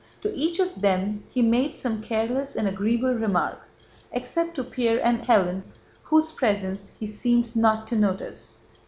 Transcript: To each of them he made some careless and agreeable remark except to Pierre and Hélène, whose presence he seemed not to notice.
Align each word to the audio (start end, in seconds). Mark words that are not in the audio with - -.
To 0.23 0.33
each 0.33 0.57
of 0.59 0.81
them 0.81 1.25
he 1.29 1.43
made 1.43 1.77
some 1.77 2.01
careless 2.01 2.55
and 2.55 2.67
agreeable 2.67 3.13
remark 3.13 3.61
except 4.11 4.55
to 4.55 4.63
Pierre 4.63 4.99
and 5.05 5.19
Hélène, 5.21 5.61
whose 6.05 6.31
presence 6.31 6.91
he 6.99 7.05
seemed 7.05 7.55
not 7.55 7.85
to 7.85 7.95
notice. 7.95 8.57